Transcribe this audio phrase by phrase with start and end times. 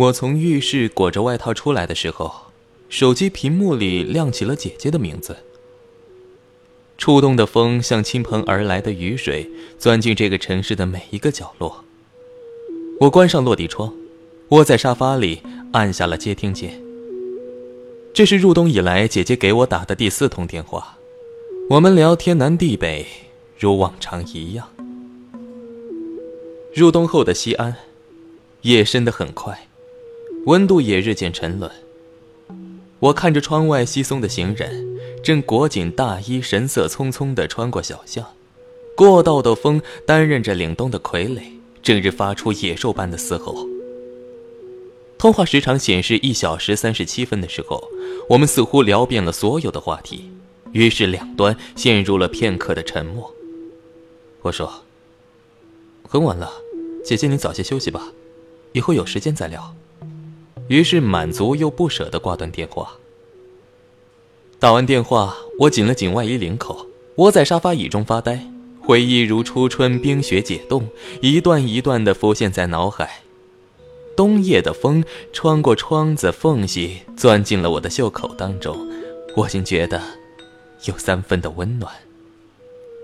[0.00, 2.32] 我从浴室裹着外套出来的时候，
[2.88, 5.36] 手机屏幕里亮起了姐姐的名字。
[6.96, 9.46] 触动的风像倾盆而来的雨水，
[9.78, 11.84] 钻进这个城市的每一个角落。
[12.98, 13.92] 我关上落地窗，
[14.48, 15.42] 窝在沙发里，
[15.72, 16.80] 按下了接听键。
[18.14, 20.96] 这是入冬以来姐姐给我打的第四通电话，
[21.68, 23.04] 我们聊天南地北，
[23.58, 24.66] 如往常一样。
[26.74, 27.76] 入冬后的西安，
[28.62, 29.68] 夜深得很快，
[30.46, 31.70] 温度也日渐沉沦。
[32.98, 38.26] 我看着窗外稀松的行人，正裹紧大衣，神色匆匆地穿过小巷。
[38.96, 41.40] 过道的风担任着凛冬的傀儡，
[41.82, 43.66] 整日发出野兽般的嘶吼。
[45.16, 47.82] 通话时长显示一小时三十七分的时候，
[48.28, 50.30] 我们似乎聊遍了所有的话题，
[50.72, 53.34] 于是两端陷入了片刻的沉默。
[54.42, 54.82] 我说
[56.08, 56.50] ：“很晚了，
[57.04, 58.12] 姐姐你早些休息吧，
[58.72, 59.74] 以后有时间再聊。”
[60.70, 62.92] 于是满足又不舍地挂断电话。
[64.60, 68.46] 打完电话，我紧了紧外衣领口，窝在沙发椅中发呆，
[68.80, 70.86] 回忆如初春冰雪解冻，
[71.20, 73.22] 一段一段地浮现在脑海。
[74.16, 78.78] 冬夜的风穿过窗子缝隙，钻进了我的袖口当中，
[79.34, 80.00] 我竟觉得
[80.84, 81.92] 有三分的温暖。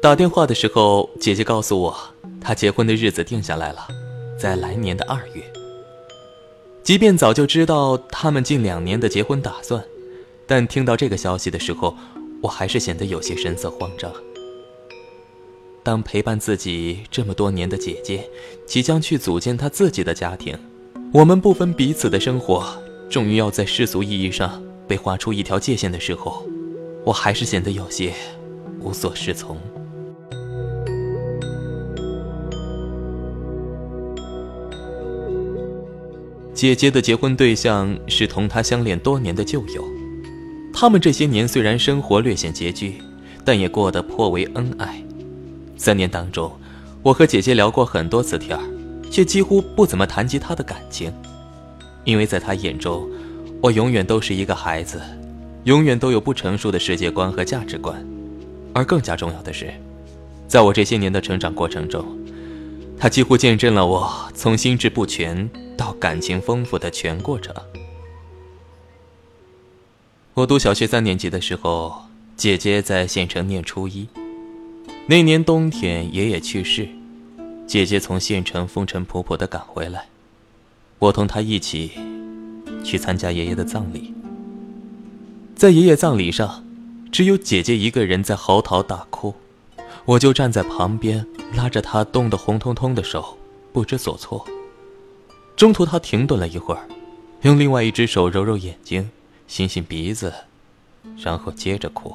[0.00, 1.94] 打电话的时候，姐姐告诉我，
[2.40, 3.86] 她结婚的日子定下来了，
[4.38, 5.42] 在来年的二月。
[6.82, 9.84] 即便早就知道他们近两年的结婚打算，
[10.46, 11.96] 但听到这个消息的时候，
[12.42, 14.12] 我还是显得有些神色慌张。
[15.82, 18.28] 当陪伴自己这么多年的姐姐，
[18.66, 20.58] 即将去组建她自己的家庭。
[21.12, 22.64] 我们不分彼此的生活，
[23.08, 26.44] 终于要在世俗意义上被划出一条界限的时候，
[27.04, 28.12] 我还是显得有些
[28.80, 29.56] 无所适从。
[36.60, 39.82] 姐姐的结婚对象是同她相恋多年的旧友，
[40.74, 43.00] 他们这些年虽然生活略显拮据，
[43.46, 45.02] 但也过得颇为恩爱。
[45.78, 46.52] 三年当中，
[47.02, 48.62] 我和姐姐聊过很多次天儿。
[49.10, 51.10] 却几乎不怎么谈及他的感情，
[52.04, 53.08] 因为在他眼中，
[53.62, 55.00] 我永远都是一个孩子，
[55.64, 58.06] 永远都有不成熟的世界观和价值观。
[58.74, 59.72] 而更加重要的是，
[60.46, 62.04] 在我这些年的成长过程中，
[63.00, 67.54] 他几乎见证了我从心智不全到感情丰富的全过程。
[70.34, 72.02] 我读小学三年级的时候，
[72.36, 74.06] 姐姐在县城念初一，
[75.06, 76.86] 那年冬天，爷爷去世。
[77.66, 80.08] 姐姐从县城风尘仆仆地赶回来，
[80.98, 81.92] 我同她一起
[82.84, 84.12] 去参加爷爷的葬礼。
[85.56, 86.62] 在爷爷葬礼上，
[87.10, 89.34] 只有姐姐一个人在嚎啕大哭，
[90.04, 93.36] 我就站在旁边拉着她冻得红彤彤的手，
[93.72, 94.46] 不知所措。
[95.56, 96.88] 中途她停顿了一会儿，
[97.42, 99.10] 用另外一只手揉揉眼睛，
[99.48, 100.32] 擤擤鼻子，
[101.16, 102.14] 然后接着哭。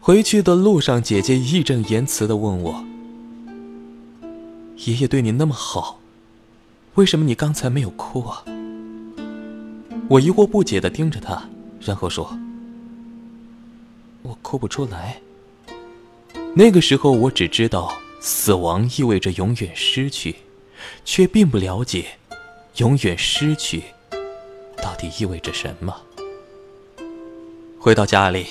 [0.00, 2.84] 回去的路上，姐姐义正言辞的问我。
[4.76, 5.98] 爷爷对你那么好，
[6.94, 8.44] 为什么你刚才没有哭啊？
[10.08, 11.42] 我疑惑不解的盯着他，
[11.80, 12.38] 然后说
[14.22, 15.20] ：“我哭不出来。”
[16.54, 20.36] 那个时候，我只知道死亡意味着永远失去，
[21.04, 22.04] 却并不了解
[22.76, 23.82] 永远失去
[24.82, 25.94] 到底意味着什么。
[27.78, 28.46] 回到家里，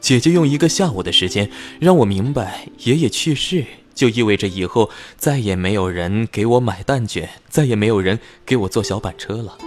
[0.00, 3.64] 姐姐用一个下午的时间让我明白爷爷去世。
[3.92, 4.88] 就意味着以后
[5.18, 9.58] 再也没有人给我买蛋卷，再也没有人给我坐小板车了。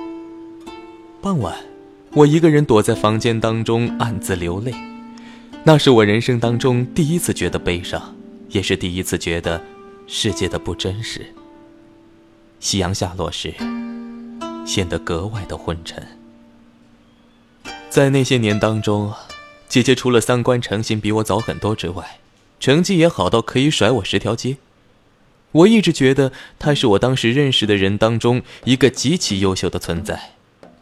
[1.21, 1.55] 傍晚，
[2.13, 4.73] 我一个人躲在房间当中暗自流泪，
[5.65, 8.15] 那是我人生当中第一次觉得悲伤，
[8.53, 9.61] 也是第一次觉得
[10.07, 11.25] 世界的不真实。
[12.59, 13.53] 夕阳下落时，
[14.65, 16.01] 显得格外的昏沉。
[17.89, 19.13] 在那些年当中，
[19.67, 22.19] 姐姐除了三观成型比我早很多之外，
[22.59, 24.57] 成绩也好到可以甩我十条街，
[25.51, 30.33] 我一直觉得她是我当时认识的人当中一个极其优秀的存在，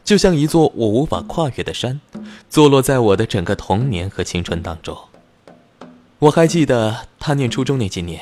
[0.04, 2.02] 就像一座我无法跨越的山，
[2.50, 4.98] 坐落在我的整个童年和青春当中。
[6.22, 8.22] 我还记得他念初中那几年，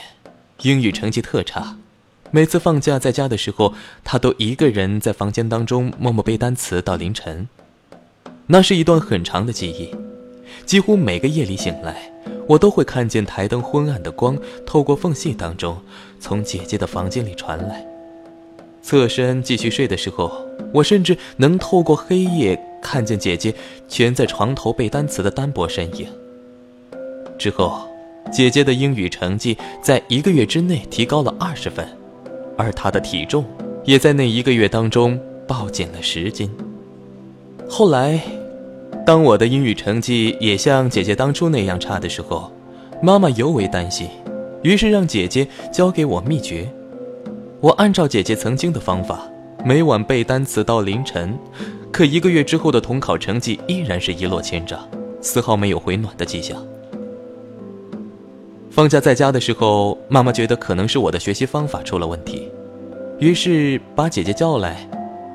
[0.61, 1.75] 英语成绩特差，
[2.31, 3.73] 每次放假在家的时候，
[4.05, 7.49] 他都一个人在房间当中默默背单词到凌晨，
[8.47, 9.93] 那是一段很长的记忆，
[10.65, 12.09] 几乎每个夜里醒来。
[12.47, 15.77] 我都会看见台灯昏暗的光透过缝隙当中，
[16.21, 17.85] 从姐姐的房间里传来。
[18.81, 20.31] 侧身继续睡的时候，
[20.73, 23.53] 我甚至能透过黑夜看见姐姐
[23.89, 26.07] 蜷在床头背单词的单薄身影。
[27.37, 27.87] 之后，
[28.31, 31.87] 姐姐的英语成绩在一个月之内提高了二十分，
[32.55, 33.43] 而她的体重
[33.83, 36.49] 也在那一个月当中暴减了十斤。
[37.67, 38.19] 后来，
[39.05, 42.51] 当我的英语成绩也像姐姐当初那样差的时候，
[43.01, 44.07] 妈妈尤为担心，
[44.61, 46.69] 于是让姐姐教给我秘诀。
[47.59, 49.21] 我按照姐姐曾经的方法，
[49.65, 51.37] 每晚背单词到凌晨，
[51.91, 54.79] 可一个月之后的统考成绩依然是一落千丈，
[55.19, 56.63] 丝毫没有回暖的迹象。
[58.79, 62.49] 放假在家的时候，妈妈觉得可能是我的学习方法出了问题，
[63.17, 64.89] 于是把姐姐叫来，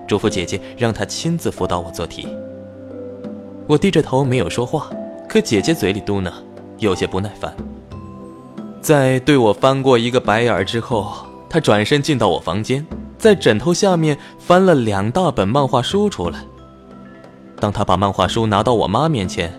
[0.08, 2.26] 嘱咐姐姐让她亲自辅导我做题。
[3.67, 4.88] 我低着头没有说话，
[5.29, 6.32] 可姐姐嘴里嘟囔，
[6.79, 7.55] 有些不耐烦。
[8.81, 11.12] 在对我翻过一个白眼之后，
[11.50, 12.87] 她转身进到我房间，
[13.19, 16.38] 在枕头下面翻了两大本漫画书出来。
[17.61, 19.52] 当她把漫画书拿到我妈面前，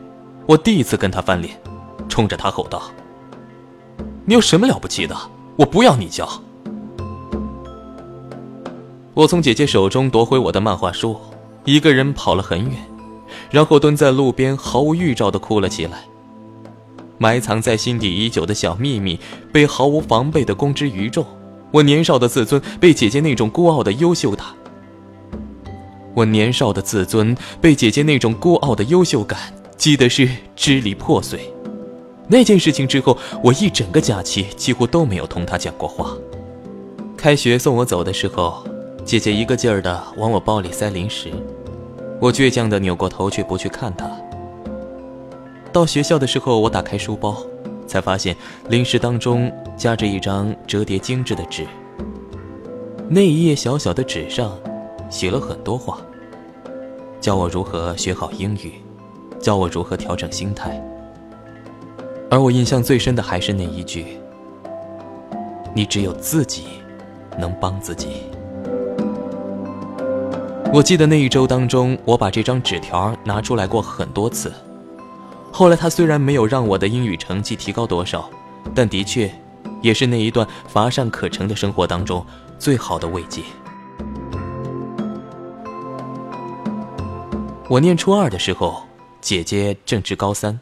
[0.48, 1.56] 我第一次跟她翻脸，
[2.10, 2.82] 冲着她吼道。
[4.28, 5.16] 你有什么了不起的？
[5.56, 6.28] 我不要你教。
[9.14, 11.16] 我从姐姐手中夺回我的漫画书，
[11.64, 12.74] 一个人跑了很远，
[13.52, 16.06] 然后蹲在路边，毫无预兆的哭了起来。
[17.20, 19.20] 埋藏在心底已久的小秘密
[19.54, 21.24] 被毫无防备的公之于众，
[21.72, 24.48] 我年少的自尊被姐姐那种孤傲的优秀打，
[26.16, 29.40] 我年少的自尊被姐姐那种孤傲的优秀感
[29.78, 31.55] 击得是支离破碎。
[32.28, 36.16] 那件事情之后，我一整个假期几乎都没有同他讲过话。
[37.16, 38.64] 开学送我走的时候，
[39.04, 41.32] 姐姐一个劲儿的往我包里塞零食，
[42.20, 44.10] 我倔强的扭过头去不去看她。
[45.72, 47.38] 到学校的时候，我打开书包，
[47.86, 48.36] 才发现
[48.70, 51.66] 零食当中夹着一张折叠精致的纸。
[53.08, 54.58] 那一页小小的纸上，
[55.12, 56.00] 写了很多话，
[57.22, 58.74] 教我如何学好英语，
[59.40, 60.82] 教我如何调整心态。
[62.30, 64.18] 而我印象最深的还是那一句
[65.76, 66.64] ：“你只有自己
[67.38, 68.24] 能帮自己。”
[70.74, 74.52] 我记得那一周当中，我把这张纸条拿出来过很多次。
[75.52, 78.30] 后来，他虽然没有让我的英语成绩提高多少，
[78.74, 79.32] 但的确
[79.82, 82.26] 也是那一段乏善可陈的生活当中
[82.60, 83.42] 最好的慰藉。
[87.70, 88.84] 我念初二的时候，
[89.22, 90.60] 姐姐正值高三。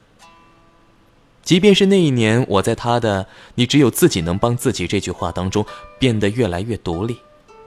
[1.43, 5.65] 即便是那一年，我在他的“你只有自己能帮自己”这句话当中
[5.99, 7.17] 变得越来越独立，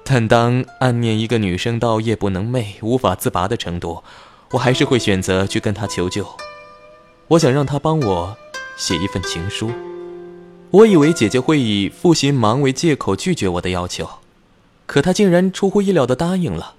[0.02, 4.02] 但当暗恋一个女生到夜不能寐、无法自拔的程度，
[4.52, 6.26] 我还是会选择去跟他求救。
[7.28, 8.34] 我想让他帮我
[8.78, 9.70] 写一份情书。
[10.70, 14.08] 我以为姐姐会以复习忙为借口拒绝我的要求，
[14.87, 16.75] 可她竟然出乎意料的答应了，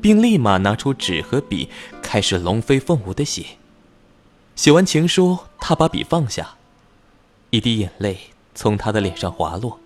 [0.00, 1.68] 并立马拿出纸和笔，
[2.00, 3.44] 开始龙飞凤舞的写。
[4.58, 6.56] 写完情书，他把笔放下，
[7.50, 8.18] 一滴眼泪
[8.56, 9.78] 从他的脸上滑落，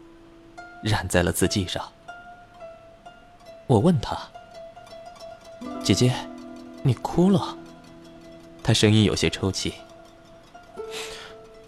[0.83, 1.93] 染在了字迹上。
[3.67, 4.19] 我问他
[5.85, 6.15] ：“姐姐，
[6.83, 7.55] 你哭了？”
[8.65, 9.75] 他声音有些抽泣：“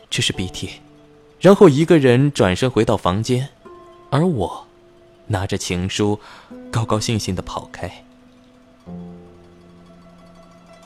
[0.08, 0.80] 这是鼻涕。”
[1.38, 3.50] 然后一个人转身回到房间，
[4.08, 4.66] 而我
[5.26, 6.18] 拿着情书，
[6.72, 8.02] 高高兴兴的跑开。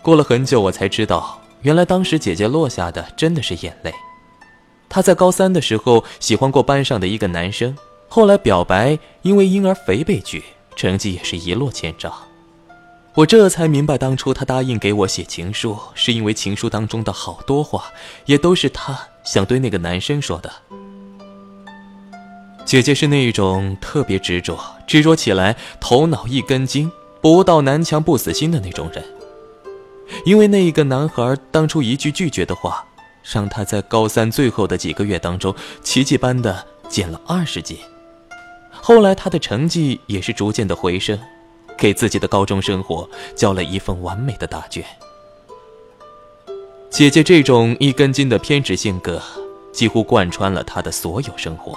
[0.03, 1.41] 过了很久，我才知道。
[1.63, 3.93] 原来当时姐姐落下的真的是眼泪。
[4.89, 7.77] 她在高三的时候喜欢过班上的一个男生，
[8.09, 10.43] 后来表白，因为婴儿肥被拒，
[10.77, 12.13] 成绩也是一落千丈。
[13.15, 17.87] 我这才明白，当初她答应给我写情书，是因为情书当中的好多话，
[18.27, 20.51] 也都是她想对那个男生说的。
[22.65, 29.05] 姐姐是那一种特别执着，执着起来头脑一根筋，不到南墙不死心的那种人。
[30.25, 32.85] 因为那一个男孩当初一句拒绝的话，
[33.23, 37.79] 让他在高三最后的几个月当中，奇迹般的减了二十斤。
[38.71, 41.19] 后来他的成绩也是逐渐的回升，
[41.77, 44.85] 给自己的高中生活交了一份完美的答卷。
[46.91, 49.21] 姐姐这种一根筋的偏执性格，
[49.73, 51.77] 几乎贯穿了他的所有生活。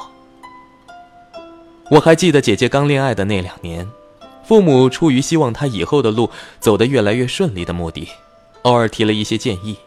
[1.90, 3.86] 我还记得姐姐刚恋爱的那两年。
[4.52, 6.30] 父母出于希望他以后的路
[6.60, 8.10] 走得越来越顺利的目的，
[8.64, 9.78] 偶尔提了一些建议，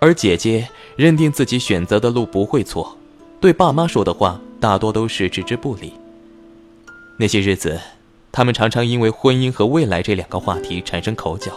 [0.00, 2.98] 而姐姐认定自己选择的路不会错，
[3.40, 5.94] 对爸妈说的话大多都是置之不理。
[7.16, 7.80] 那些日子，
[8.30, 11.50] 他们常常因为婚姻和未来这两个话题产生口角。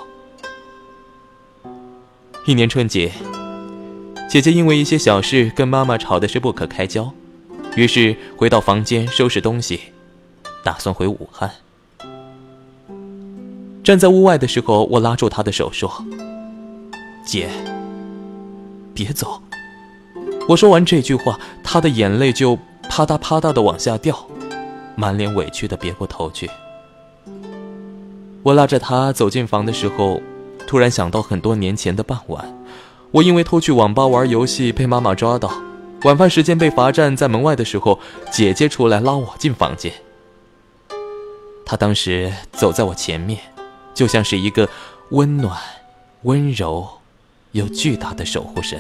[2.45, 3.11] 一年春节，
[4.29, 7.11] 姐姐因为一些小事跟妈妈吵的是不可开交，
[7.75, 9.81] 于是回到房间收拾东西，
[10.63, 11.51] 打算回武汉。
[13.83, 15.91] 站在屋外的时候，我拉住他的手说
[17.25, 17.49] ：“姐，
[18.93, 19.41] 别走。”
[20.47, 22.57] 我说完这句话，他的眼泪就
[22.89, 24.27] 啪嗒啪嗒的往下掉，
[24.95, 26.49] 满脸委屈的别过头去。
[28.41, 30.21] 我拉着她走进房的时候，
[30.65, 32.57] 突然想到很多年前的傍晚，
[33.11, 35.51] 我因为偷去网吧玩游戏被妈妈抓到，
[36.03, 37.99] 晚饭时间被罚站在门外的时候，
[38.31, 39.93] 姐姐出来拉我进房间。
[41.65, 43.39] 她当时走在我前面，
[43.93, 44.67] 就像是一个
[45.11, 45.57] 温暖、
[46.23, 46.87] 温柔
[47.51, 48.79] 又巨大的守护神。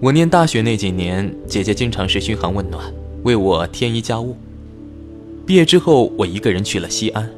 [0.00, 4.36] 我念大学那几年，姐姐经常是嘘寒问暖，为我添衣加物。
[5.46, 7.30] 毕业之后，我一个人去了西安，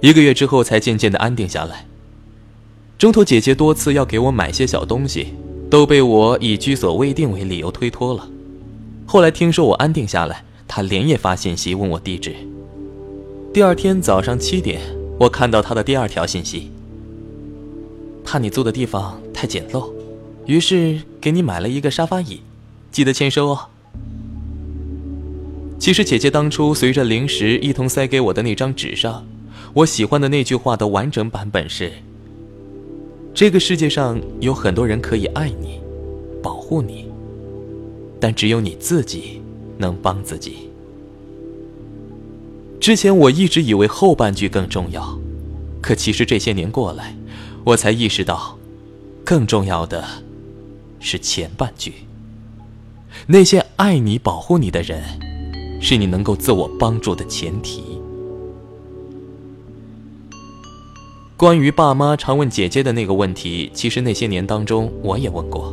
[0.00, 1.86] 一个月之后才渐渐的安定下来。
[2.96, 5.34] 中途，姐姐多次要给我买些小东西，
[5.68, 8.28] 都被我以居所未定为理由推脱了。
[9.04, 12.51] 后来听说我安定下来，她连夜发信息问我地址。
[13.52, 14.80] 第二天早上七点，
[15.18, 16.70] 我看到他的第二条信息：
[18.24, 19.92] 怕你租的地方太简陋。
[20.46, 22.40] 于是给你买了一个沙发椅，
[22.90, 23.66] 记得签收哦。
[25.78, 29.22] 其实姐姐当初随着零食一同塞给我的那张纸上，
[29.74, 31.92] 我喜欢的那句话的完整版本是：
[33.34, 35.78] 这个世界上有很多人可以爱你，
[36.42, 37.06] 保护你，
[38.18, 39.42] 但只有你自己
[39.76, 40.70] 能帮自己。
[42.82, 45.16] 之前我一直以为后半句更重要，
[45.80, 47.14] 可其实这些年过来，
[47.62, 48.58] 我才意识到，
[49.24, 50.04] 更重要的。
[50.98, 51.92] 是前半句。
[53.28, 55.00] 那些爱你、保护你的人，
[55.80, 57.84] 是你能够自我帮助的前提。
[61.36, 65.72] 关于爸妈常问姐姐的那个问题，其实那些年当中我也问过。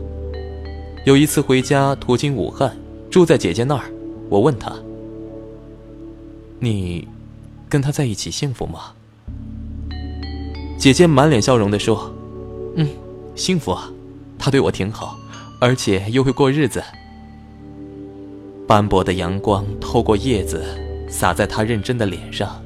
[1.08, 2.78] 有一次回家途经武汉，
[3.10, 3.92] 住在姐姐那儿，
[4.30, 4.72] 我问她
[6.60, 7.08] ：“你
[7.68, 8.94] 跟他在一起幸福吗？”
[10.78, 12.14] 姐姐满脸笑容的说
[12.76, 12.88] ：“嗯，
[13.36, 13.92] 幸福啊。”
[14.42, 15.20] 他对我挺好，
[15.60, 16.82] 而且又会过日子。
[18.66, 20.64] 斑驳的阳光透过叶子
[21.10, 22.62] 洒在他认真的脸上，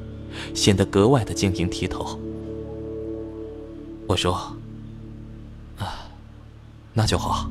[0.54, 2.20] 显得格外的晶莹剔透。
[4.06, 4.34] 我说
[5.78, 6.06] ：“啊，
[6.92, 7.50] 那就好。”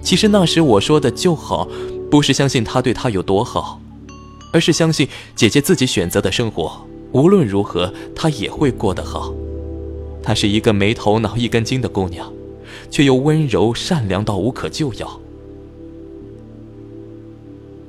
[0.00, 1.68] 其实那时我说的就好，
[2.10, 3.80] 不是相信他对他有多好，
[4.54, 9.34] 而是相信姐姐自己选择的生活，无论如何她也会过得好。
[10.22, 12.32] 她是一个没头脑、一根筋的姑娘。
[12.90, 15.20] 却又温柔善良到无可救药。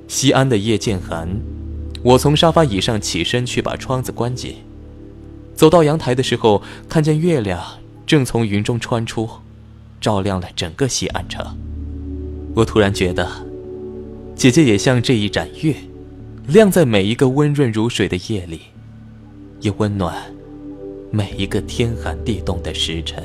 [0.08, 1.30] 西安的夜渐寒，
[2.02, 4.56] 我从沙发椅上起身去把窗子关紧。
[5.54, 7.62] 走到阳台的时候，看见月亮
[8.06, 9.30] 正从云中穿出，
[10.02, 11.46] 照亮了整个西安城。
[12.56, 13.30] 我突然觉得，
[14.36, 15.76] 姐姐也像这一盏月，
[16.48, 18.62] 亮在每一个温润如水的夜里，
[19.62, 20.16] 也温暖
[21.12, 23.24] 每一个天寒地冻的时辰。